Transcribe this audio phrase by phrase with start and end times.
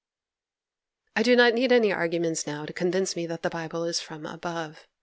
[1.15, 4.25] I do not need any arguments now to convince me that the Bible is from
[4.25, 4.87] above.